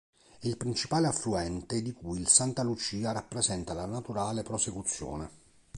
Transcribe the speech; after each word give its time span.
È 0.39 0.47
il 0.47 0.57
principale 0.57 1.05
affluente, 1.05 1.79
di 1.83 1.91
cui 1.93 2.19
il 2.19 2.27
Santa 2.27 2.63
Lucia 2.63 3.11
rappresenta 3.11 3.75
la 3.75 3.85
naturale 3.85 4.41
prosecuzione. 4.41 5.29